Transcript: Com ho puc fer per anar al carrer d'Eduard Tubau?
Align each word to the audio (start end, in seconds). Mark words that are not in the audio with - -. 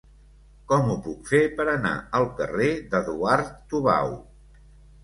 Com 0.71 0.87
ho 0.93 0.95
puc 1.07 1.29
fer 1.33 1.43
per 1.59 1.67
anar 1.75 1.93
al 2.21 2.27
carrer 2.41 2.71
d'Eduard 2.95 3.57
Tubau? 3.75 4.15